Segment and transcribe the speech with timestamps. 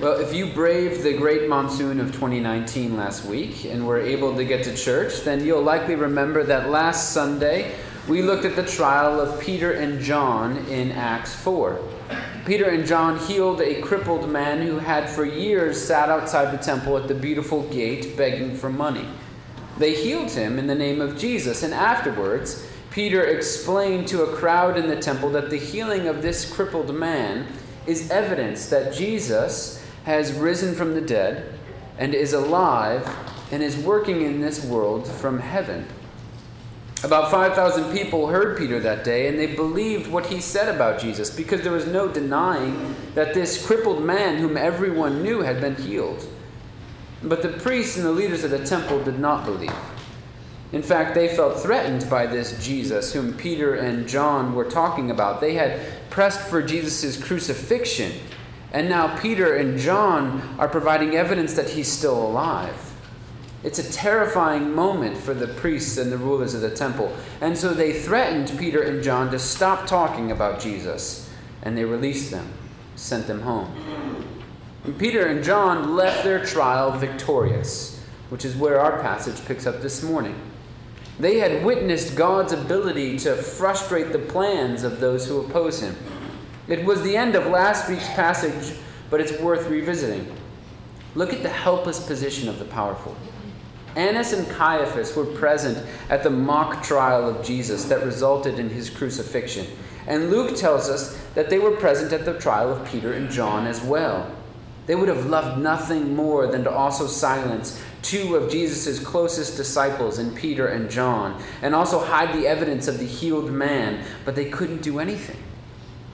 [0.00, 4.44] Well, if you braved the great monsoon of 2019 last week and were able to
[4.44, 7.74] get to church, then you'll likely remember that last Sunday
[8.06, 11.80] we looked at the trial of Peter and John in Acts 4.
[12.46, 16.96] Peter and John healed a crippled man who had for years sat outside the temple
[16.96, 19.08] at the beautiful gate begging for money.
[19.78, 24.78] They healed him in the name of Jesus, and afterwards, Peter explained to a crowd
[24.78, 27.48] in the temple that the healing of this crippled man
[27.88, 31.58] is evidence that Jesus has risen from the dead
[31.98, 33.08] and is alive
[33.50, 35.86] and is working in this world from heaven.
[37.04, 41.30] About 5,000 people heard Peter that day, and they believed what he said about Jesus
[41.30, 46.26] because there was no denying that this crippled man, whom everyone knew, had been healed.
[47.22, 49.72] But the priests and the leaders of the temple did not believe.
[50.72, 55.40] In fact, they felt threatened by this Jesus whom Peter and John were talking about.
[55.40, 55.80] They had
[56.10, 58.12] pressed for Jesus' crucifixion
[58.72, 62.88] and now Peter and John are providing evidence that he's still alive.
[63.64, 67.14] It's a terrifying moment for the priests and the rulers of the temple.
[67.40, 71.28] And so they threatened Peter and John to stop talking about Jesus.
[71.62, 72.52] And they released them,
[72.94, 73.74] sent them home.
[74.84, 79.82] And Peter and John left their trial victorious, which is where our passage picks up
[79.82, 80.36] this morning.
[81.18, 85.96] They had witnessed God's ability to frustrate the plans of those who oppose him.
[86.68, 88.76] It was the end of last week's passage,
[89.08, 90.30] but it's worth revisiting.
[91.14, 93.16] Look at the helpless position of the powerful.
[93.96, 98.90] Annas and Caiaphas were present at the mock trial of Jesus that resulted in his
[98.90, 99.66] crucifixion.
[100.06, 103.66] And Luke tells us that they were present at the trial of Peter and John
[103.66, 104.30] as well.
[104.86, 110.18] They would have loved nothing more than to also silence two of Jesus' closest disciples
[110.18, 114.50] in Peter and John, and also hide the evidence of the healed man, but they
[114.50, 115.36] couldn't do anything.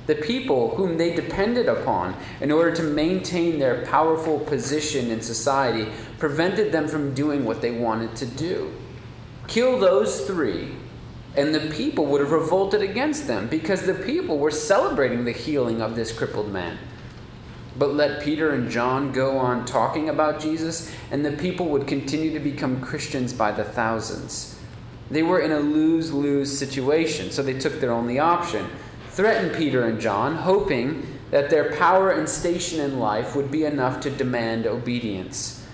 [0.07, 5.91] The people whom they depended upon in order to maintain their powerful position in society
[6.19, 8.73] prevented them from doing what they wanted to do.
[9.47, 10.75] Kill those three,
[11.37, 15.81] and the people would have revolted against them because the people were celebrating the healing
[15.81, 16.79] of this crippled man.
[17.77, 22.33] But let Peter and John go on talking about Jesus, and the people would continue
[22.33, 24.59] to become Christians by the thousands.
[25.11, 28.71] They were in a lose lose situation, so they took their only option
[29.15, 34.01] threatened Peter and John, hoping that their power and station in life would be enough
[34.01, 35.65] to demand obedience.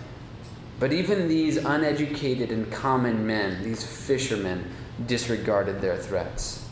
[0.79, 4.71] But even these uneducated and common men, these fishermen,
[5.07, 6.67] disregarded their threats.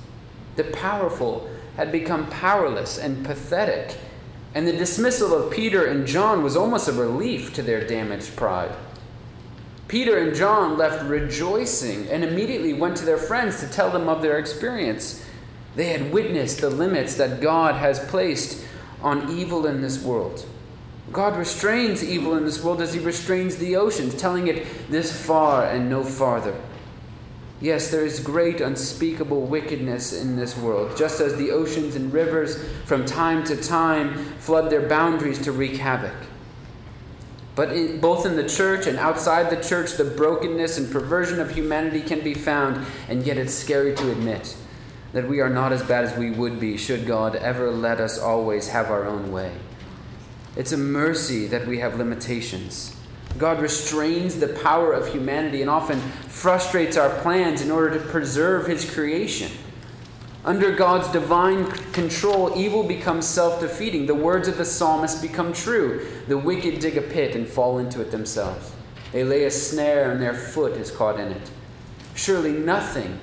[0.57, 3.97] The powerful had become powerless and pathetic,
[4.55, 8.75] and the dismissal of Peter and John was almost a relief to their damaged pride.
[9.87, 14.21] Peter and John left rejoicing and immediately went to their friends to tell them of
[14.21, 15.25] their experience.
[15.79, 18.65] They had witnessed the limits that God has placed
[19.01, 20.45] on evil in this world.
[21.13, 25.65] God restrains evil in this world as He restrains the oceans, telling it this far
[25.65, 26.61] and no farther.
[27.61, 32.61] Yes, there is great unspeakable wickedness in this world, just as the oceans and rivers
[32.85, 36.27] from time to time flood their boundaries to wreak havoc.
[37.55, 41.53] But in, both in the church and outside the church, the brokenness and perversion of
[41.53, 44.57] humanity can be found, and yet it's scary to admit
[45.13, 48.19] that we are not as bad as we would be should God ever let us
[48.19, 49.53] always have our own way.
[50.57, 52.95] It's a mercy that we have limitations.
[53.39, 58.67] God restrains the power of humanity and often frustrates our plans in order to preserve
[58.67, 59.51] his creation.
[60.45, 64.07] Under God's divine control, evil becomes self defeating.
[64.07, 66.07] The words of the psalmist become true.
[66.27, 68.73] The wicked dig a pit and fall into it themselves.
[69.13, 71.51] They lay a snare, and their foot is caught in it.
[72.15, 73.19] Surely nothing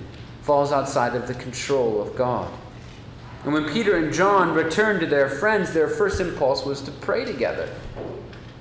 [0.45, 2.51] falls outside of the control of God.
[3.43, 7.25] And when Peter and John returned to their friends, their first impulse was to pray
[7.25, 7.67] together.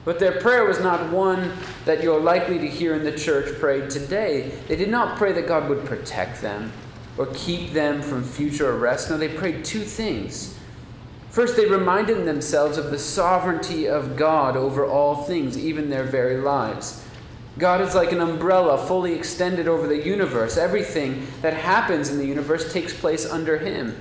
[0.07, 1.53] But their prayer was not one
[1.85, 4.53] that you're likely to hear in the church prayed today.
[4.67, 6.73] They did not pray that God would protect them
[7.19, 9.11] or keep them from future arrest.
[9.11, 10.59] No, they prayed two things.
[11.29, 16.39] First, they reminded themselves of the sovereignty of God over all things, even their very
[16.39, 17.04] lives.
[17.59, 20.57] God is like an umbrella fully extended over the universe.
[20.57, 23.97] Everything that happens in the universe takes place under Him.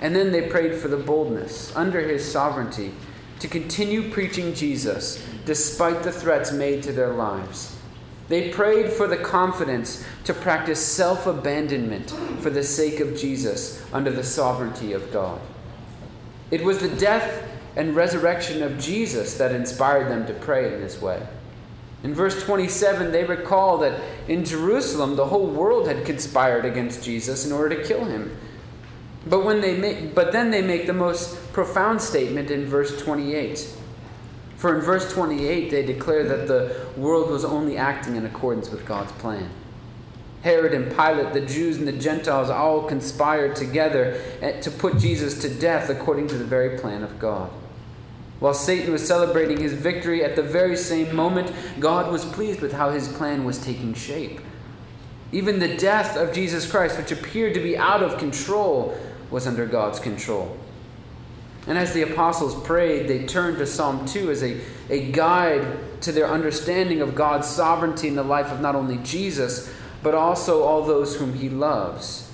[0.00, 2.92] And then they prayed for the boldness, under His sovereignty,
[3.40, 7.76] to continue preaching Jesus despite the threats made to their lives.
[8.28, 12.10] They prayed for the confidence to practice self abandonment
[12.40, 15.40] for the sake of Jesus under the sovereignty of God.
[16.50, 21.00] It was the death and resurrection of Jesus that inspired them to pray in this
[21.00, 21.24] way.
[22.06, 27.44] In verse 27, they recall that in Jerusalem, the whole world had conspired against Jesus
[27.44, 28.38] in order to kill him.
[29.26, 33.74] But, when they make, but then they make the most profound statement in verse 28
[34.54, 38.86] For in verse 28, they declare that the world was only acting in accordance with
[38.86, 39.50] God's plan.
[40.42, 45.40] Herod and Pilate, the Jews and the Gentiles, all conspired together eh, to put Jesus
[45.40, 47.50] to death according to the very plan of God.
[48.38, 52.72] While Satan was celebrating his victory at the very same moment, God was pleased with
[52.72, 54.40] how his plan was taking shape.
[55.32, 58.96] Even the death of Jesus Christ, which appeared to be out of control,
[59.30, 60.56] was under God's control.
[61.66, 66.12] And as the apostles prayed, they turned to Psalm 2 as a, a guide to
[66.12, 69.72] their understanding of God's sovereignty in the life of not only Jesus,
[70.02, 72.25] but also all those whom he loves.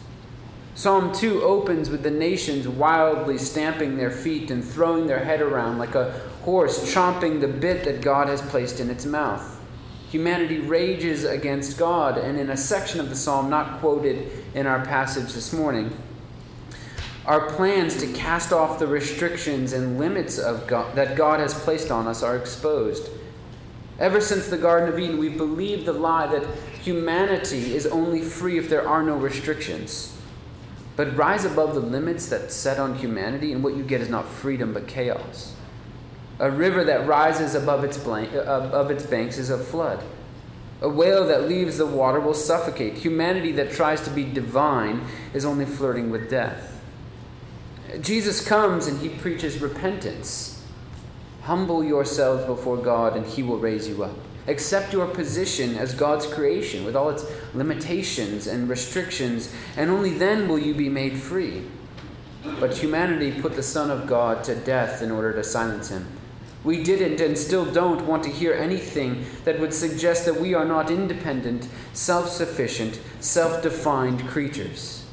[0.75, 5.79] Psalm 2 opens with the nations wildly stamping their feet and throwing their head around
[5.79, 6.13] like a
[6.45, 9.61] horse chomping the bit that God has placed in its mouth.
[10.09, 14.85] Humanity rages against God, and in a section of the psalm not quoted in our
[14.85, 15.95] passage this morning,
[17.27, 21.91] our plans to cast off the restrictions and limits of God, that God has placed
[21.91, 23.11] on us are exposed.
[23.99, 26.45] Ever since the Garden of Eden, we've believed the lie that
[26.83, 30.19] humanity is only free if there are no restrictions.
[30.95, 34.29] But rise above the limits that set on humanity, and what you get is not
[34.29, 35.55] freedom but chaos.
[36.39, 40.03] A river that rises above its, blank, uh, above its banks is a flood.
[40.81, 42.95] A whale that leaves the water will suffocate.
[42.95, 45.03] Humanity that tries to be divine
[45.33, 46.81] is only flirting with death.
[48.01, 50.65] Jesus comes and he preaches repentance.
[51.43, 54.17] Humble yourselves before God and he will raise you up.
[54.49, 57.25] Accept your position as God's creation with all its
[57.55, 61.65] limitations and restrictions, and only then will you be made free.
[62.59, 66.07] But humanity put the Son of God to death in order to silence him.
[66.65, 70.65] We didn't and still don't want to hear anything that would suggest that we are
[70.65, 75.05] not independent, self sufficient, self defined creatures.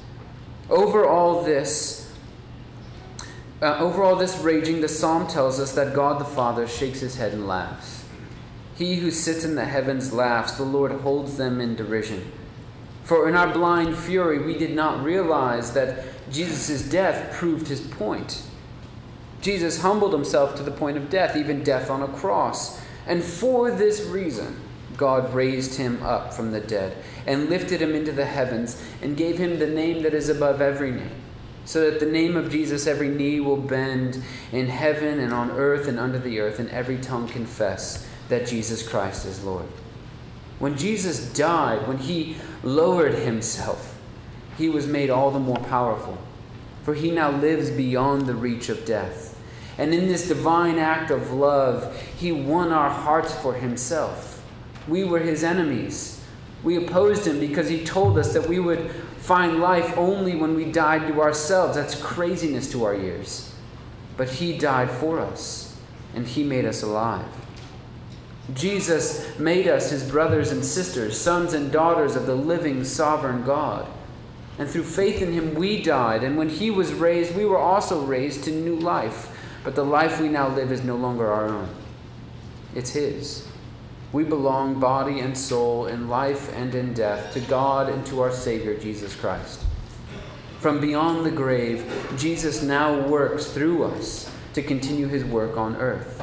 [0.70, 2.12] Over all this,
[3.62, 7.18] uh, over all this raging, the psalm tells us that God the Father shakes his
[7.18, 7.99] head and laughs.
[8.80, 12.32] He who sits in the heavens laughs, the Lord holds them in derision.
[13.04, 18.42] For in our blind fury, we did not realize that Jesus' death proved his point.
[19.42, 22.82] Jesus humbled himself to the point of death, even death on a cross.
[23.06, 24.56] And for this reason,
[24.96, 26.96] God raised him up from the dead
[27.28, 30.92] and lifted him into the heavens and gave him the name that is above every
[30.92, 31.22] name
[31.66, 34.24] so that the name of Jesus every knee will bend
[34.54, 38.88] in heaven and on earth and under the earth, and every tongue confess that Jesus
[38.88, 39.66] Christ is Lord.
[40.60, 43.98] When Jesus died, when he lowered himself,
[44.58, 46.18] he was made all the more powerful,
[46.84, 49.38] for he now lives beyond the reach of death.
[49.78, 54.44] And in this divine act of love, he won our hearts for himself.
[54.88, 56.22] We were his enemies.
[56.64, 58.92] We opposed him because he told us that we would
[59.30, 61.76] find life only when we died to ourselves.
[61.76, 63.54] That's craziness to our ears.
[64.18, 65.78] But He died for us,
[66.16, 67.28] and He made us alive.
[68.54, 73.88] Jesus made us His brothers and sisters, sons and daughters of the living, sovereign God.
[74.58, 76.24] And through faith in Him, we died.
[76.24, 79.36] And when He was raised, we were also raised to new life.
[79.64, 81.70] But the life we now live is no longer our own,
[82.76, 83.48] it's His.
[84.12, 88.32] We belong, body and soul, in life and in death, to God and to our
[88.32, 89.64] Savior, Jesus Christ.
[90.60, 96.22] From beyond the grave, Jesus now works through us to continue his work on earth.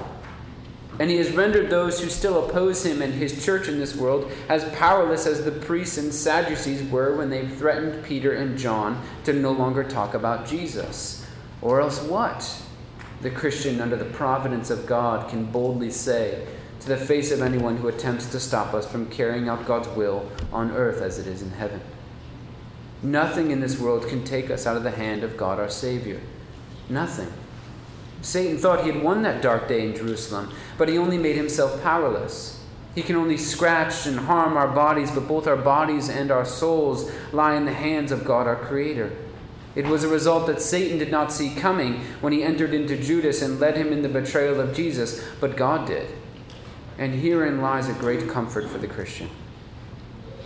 [0.98, 4.30] And he has rendered those who still oppose him and his church in this world
[4.48, 9.32] as powerless as the priests and Sadducees were when they threatened Peter and John to
[9.32, 11.26] no longer talk about Jesus.
[11.60, 12.62] Or else what?
[13.20, 16.46] The Christian, under the providence of God, can boldly say,
[16.80, 20.30] to the face of anyone who attempts to stop us from carrying out God's will
[20.52, 21.80] on earth as it is in heaven.
[23.02, 26.20] Nothing in this world can take us out of the hand of God our Savior.
[26.88, 27.32] Nothing.
[28.22, 31.82] Satan thought he had won that dark day in Jerusalem, but he only made himself
[31.82, 32.60] powerless.
[32.94, 37.10] He can only scratch and harm our bodies, but both our bodies and our souls
[37.32, 39.12] lie in the hands of God our Creator.
[39.74, 43.42] It was a result that Satan did not see coming when he entered into Judas
[43.42, 46.08] and led him in the betrayal of Jesus, but God did.
[46.98, 49.28] And herein lies a great comfort for the Christian.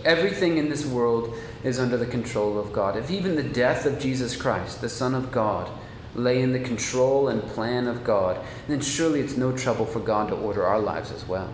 [0.03, 2.97] Everything in this world is under the control of God.
[2.97, 5.69] If even the death of Jesus Christ, the Son of God,
[6.15, 10.29] lay in the control and plan of God, then surely it's no trouble for God
[10.29, 11.53] to order our lives as well.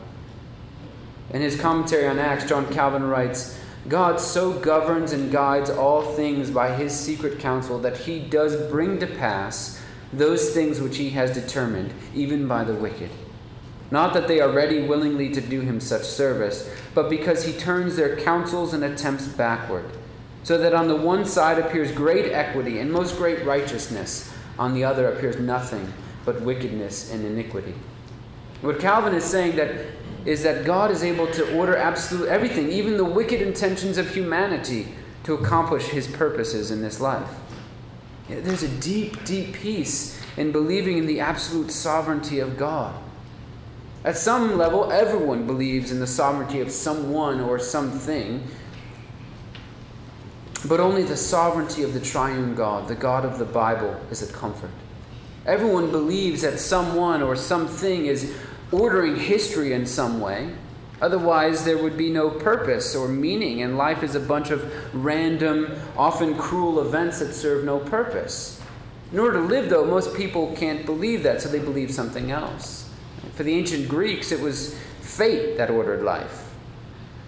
[1.31, 6.51] In his commentary on Acts, John Calvin writes God so governs and guides all things
[6.51, 11.33] by his secret counsel that he does bring to pass those things which he has
[11.33, 13.09] determined, even by the wicked.
[13.91, 17.95] Not that they are ready willingly to do him such service, but because he turns
[17.95, 19.85] their counsels and attempts backward,
[20.43, 24.83] so that on the one side appears great equity and most great righteousness, on the
[24.83, 25.91] other appears nothing
[26.25, 27.73] but wickedness and iniquity.
[28.61, 29.75] What Calvin is saying that
[30.25, 34.89] is that God is able to order absolute everything, even the wicked intentions of humanity,
[35.23, 37.29] to accomplish his purposes in this life.
[38.27, 42.93] There's a deep, deep peace in believing in the absolute sovereignty of God.
[44.03, 48.45] At some level, everyone believes in the sovereignty of someone or something,
[50.67, 54.31] but only the sovereignty of the triune God, the God of the Bible, is a
[54.31, 54.71] comfort.
[55.45, 58.35] Everyone believes that someone or something is
[58.71, 60.53] ordering history in some way.
[61.01, 65.71] Otherwise, there would be no purpose or meaning, and life is a bunch of random,
[65.95, 68.59] often cruel events that serve no purpose.
[69.13, 72.89] In order to live, though, most people can't believe that, so they believe something else.
[73.35, 76.46] For the ancient Greeks, it was fate that ordered life.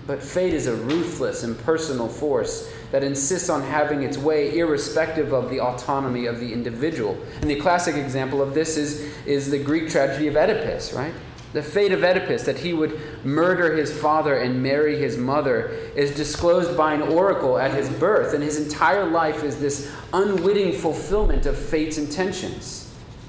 [0.07, 5.49] But fate is a ruthless, impersonal force that insists on having its way irrespective of
[5.49, 7.17] the autonomy of the individual.
[7.41, 11.13] And the classic example of this is, is the Greek tragedy of Oedipus, right?
[11.51, 16.15] The fate of Oedipus, that he would murder his father and marry his mother, is
[16.15, 21.47] disclosed by an oracle at his birth, and his entire life is this unwitting fulfillment
[21.47, 22.78] of fate's intentions.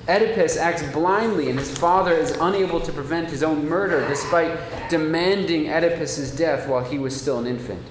[0.09, 5.69] Oedipus acts blindly, and his father is unable to prevent his own murder despite demanding
[5.71, 7.83] Oedipus's death while he was still an infant.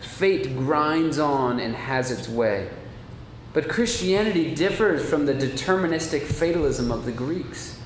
[0.00, 2.68] Fate grinds on and has its way.
[3.52, 7.80] But Christianity differs from the deterministic fatalism of the Greeks.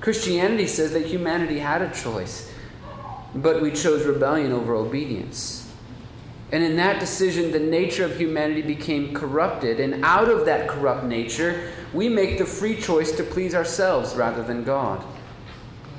[0.00, 2.52] Christianity says that humanity had a choice,
[3.34, 5.68] but we chose rebellion over obedience.
[6.52, 9.80] And in that decision, the nature of humanity became corrupted.
[9.80, 14.42] And out of that corrupt nature, we make the free choice to please ourselves rather
[14.42, 15.04] than God.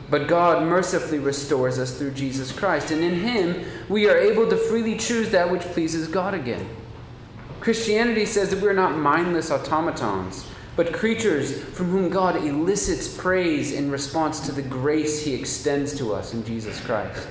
[0.09, 2.91] But God mercifully restores us through Jesus Christ.
[2.91, 6.67] And in Him, we are able to freely choose that which pleases God again.
[7.59, 10.45] Christianity says that we're not mindless automatons
[10.79, 16.13] but creatures from whom God elicits praise in response to the grace he extends to
[16.13, 17.27] us in Jesus Christ.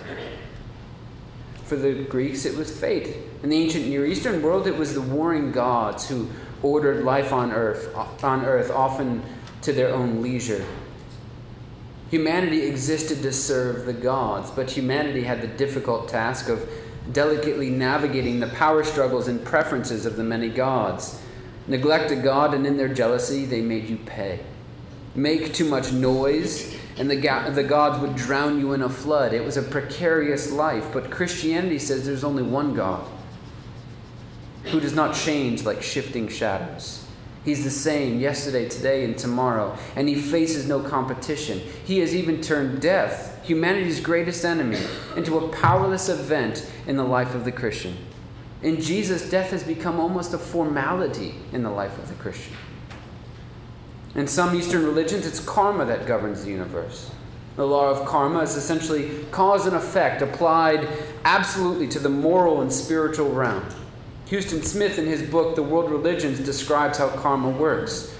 [1.64, 3.16] For the Greeks, it was fate.
[3.42, 6.28] In the ancient Near Eastern world, it was the warring gods who
[6.62, 9.22] ordered life on earth, on earth often
[9.62, 10.64] to their own leisure.
[12.10, 16.68] Humanity existed to serve the gods, but humanity had the difficult task of
[17.12, 21.20] delicately navigating the power struggles and preferences of the many gods
[21.68, 24.40] Neglect a God, and in their jealousy, they made you pay.
[25.14, 29.34] Make too much noise, and the, ga- the gods would drown you in a flood.
[29.34, 33.06] It was a precarious life, but Christianity says there's only one God
[34.68, 37.04] who does not change like shifting shadows.
[37.44, 41.60] He's the same yesterday, today, and tomorrow, and he faces no competition.
[41.84, 44.80] He has even turned death, humanity's greatest enemy,
[45.16, 47.96] into a powerless event in the life of the Christian.
[48.60, 52.54] In Jesus, death has become almost a formality in the life of the Christian.
[54.14, 57.10] In some Eastern religions, it's karma that governs the universe.
[57.56, 60.88] The law of karma is essentially cause and effect applied
[61.24, 63.64] absolutely to the moral and spiritual realm.
[64.30, 68.14] Huston Smith, in his book, The World Religions, describes how karma works.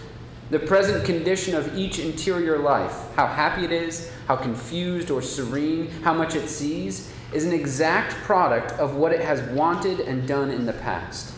[0.49, 5.91] The present condition of each interior life, how happy it is, how confused or serene,
[6.03, 10.51] how much it sees, is an exact product of what it has wanted and done
[10.51, 11.35] in the past.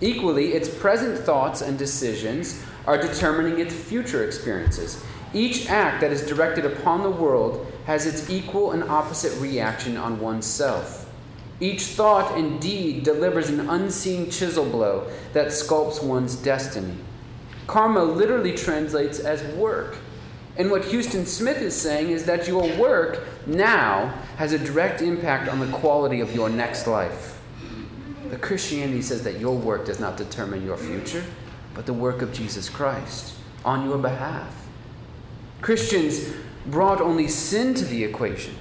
[0.00, 5.04] Equally, its present thoughts and decisions are determining its future experiences.
[5.34, 10.20] Each act that is directed upon the world has its equal and opposite reaction on
[10.20, 11.05] oneself.
[11.58, 16.94] Each thought and deed delivers an unseen chisel blow that sculpts one's destiny.
[17.66, 19.96] Karma literally translates as work.
[20.58, 25.48] And what Huston Smith is saying is that your work now has a direct impact
[25.48, 27.40] on the quality of your next life.
[28.30, 31.24] But Christianity says that your work does not determine your future,
[31.74, 33.34] but the work of Jesus Christ
[33.64, 34.66] on your behalf.
[35.60, 36.32] Christians
[36.66, 38.54] brought only sin to the equation,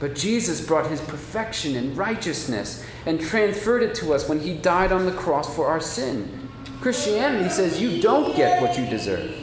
[0.00, 4.92] but Jesus brought his perfection and righteousness and transferred it to us when he died
[4.92, 6.48] on the cross for our sin.
[6.80, 9.34] Christianity says you don't get what you deserve.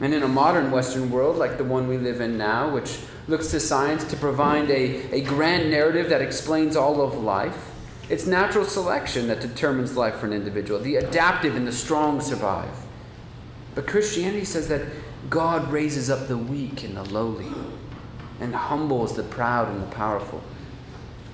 [0.00, 2.98] And in a modern Western world like the one we live in now, which
[3.28, 7.70] looks to science to provide a, a grand narrative that explains all of life,
[8.10, 10.80] it's natural selection that determines life for an individual.
[10.80, 12.74] The adaptive and the strong survive.
[13.76, 14.82] But Christianity says that
[15.30, 17.46] God raises up the weak and the lowly
[18.42, 20.42] and humbles the proud and the powerful.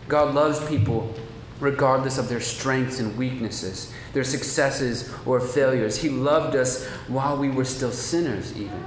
[0.08, 1.12] God loves people
[1.58, 6.00] regardless of their strengths and weaknesses, their successes or failures.
[6.00, 8.84] He loved us while we were still sinners, even.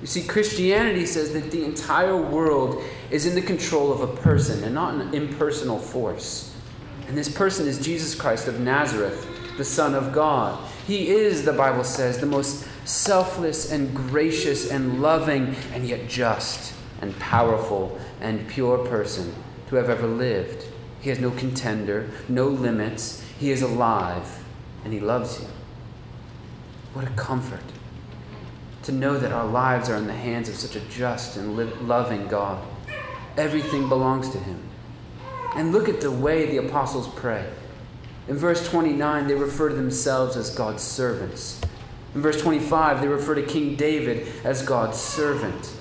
[0.00, 4.64] You see, Christianity says that the entire world is in the control of a person
[4.64, 6.52] and not an impersonal force.
[7.06, 9.26] And this person is Jesus Christ of Nazareth,
[9.56, 10.58] the Son of God.
[10.86, 16.74] He is, the Bible says, the most selfless and gracious and loving and yet just
[17.02, 19.34] and powerful and pure person
[19.68, 20.64] to have ever lived.
[21.02, 23.22] He has no contender, no limits.
[23.38, 24.42] He is alive
[24.84, 25.48] and he loves you.
[26.94, 27.60] What a comfort
[28.84, 31.56] to know that our lives are in the hands of such a just and
[31.88, 32.62] loving God.
[33.36, 34.60] Everything belongs to him.
[35.54, 37.46] And look at the way the apostles pray.
[38.28, 41.60] In verse 29, they refer to themselves as God's servants.
[42.14, 45.74] In verse 25, they refer to King David as God's servant.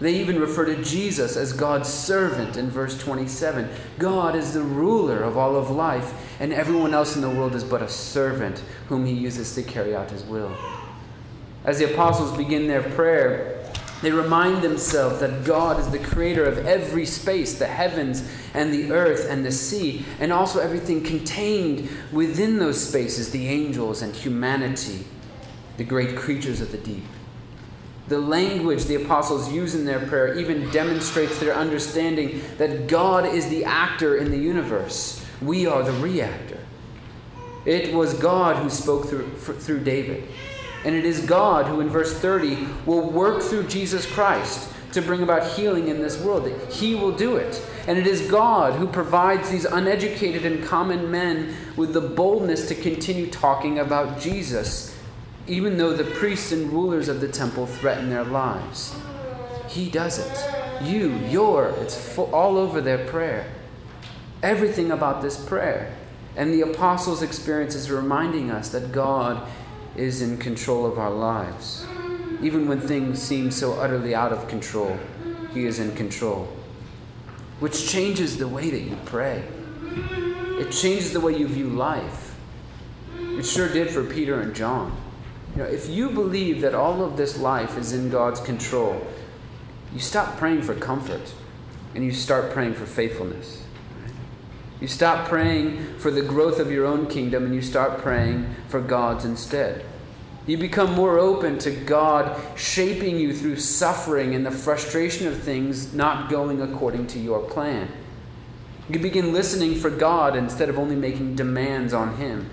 [0.00, 3.68] They even refer to Jesus as God's servant in verse 27.
[3.98, 7.64] God is the ruler of all of life, and everyone else in the world is
[7.64, 10.56] but a servant whom he uses to carry out his will.
[11.64, 13.60] As the apostles begin their prayer,
[14.00, 18.92] they remind themselves that God is the creator of every space, the heavens and the
[18.92, 25.04] earth and the sea, and also everything contained within those spaces, the angels and humanity,
[25.76, 27.04] the great creatures of the deep.
[28.08, 33.48] The language the apostles use in their prayer even demonstrates their understanding that God is
[33.48, 35.24] the actor in the universe.
[35.40, 36.58] We are the reactor.
[37.64, 40.26] It was God who spoke through, through David.
[40.84, 45.22] And it is God who, in verse 30, will work through Jesus Christ to bring
[45.22, 46.50] about healing in this world.
[46.70, 47.62] He will do it.
[47.86, 52.74] And it is God who provides these uneducated and common men with the boldness to
[52.74, 54.89] continue talking about Jesus,
[55.50, 58.94] even though the priests and rulers of the temple threaten their lives.
[59.66, 60.84] He does it.
[60.84, 63.50] You, your, it's full, all over their prayer.
[64.44, 65.92] Everything about this prayer.
[66.36, 69.44] And the apostles' experience is reminding us that God
[69.96, 71.84] is in control of our lives.
[72.40, 74.96] Even when things seem so utterly out of control,
[75.52, 76.48] He is in control.
[77.58, 79.42] Which changes the way that you pray,
[80.60, 82.36] it changes the way you view life.
[83.18, 84.96] It sure did for Peter and John.
[85.54, 89.06] You know, if you believe that all of this life is in God's control,
[89.92, 91.34] you stop praying for comfort
[91.94, 93.64] and you start praying for faithfulness.
[94.80, 98.80] You stop praying for the growth of your own kingdom and you start praying for
[98.80, 99.84] God's instead.
[100.46, 105.92] You become more open to God shaping you through suffering and the frustration of things
[105.92, 107.88] not going according to your plan.
[108.88, 112.50] You begin listening for God instead of only making demands on Him.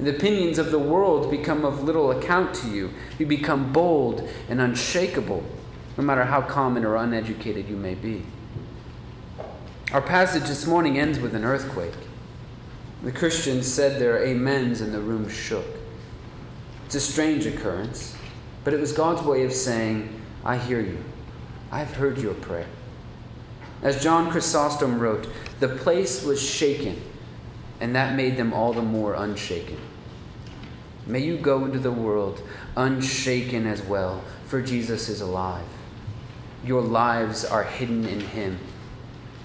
[0.00, 2.90] And the opinions of the world become of little account to you.
[3.18, 5.44] You become bold and unshakable,
[5.98, 8.22] no matter how common or uneducated you may be.
[9.92, 11.92] Our passage this morning ends with an earthquake.
[13.02, 15.66] The Christians said their amens and the room shook.
[16.86, 18.16] It's a strange occurrence,
[18.64, 21.04] but it was God's way of saying, I hear you.
[21.70, 22.68] I've heard your prayer.
[23.82, 27.02] As John Chrysostom wrote, the place was shaken,
[27.80, 29.78] and that made them all the more unshaken.
[31.06, 32.42] May you go into the world
[32.76, 35.66] unshaken as well, for Jesus is alive.
[36.64, 38.58] Your lives are hidden in him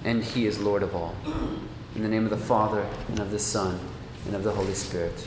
[0.06, 1.14] and He is Lord of all.
[1.96, 3.80] In the name of the Father, and of the Son,
[4.24, 5.26] and of the Holy Spirit.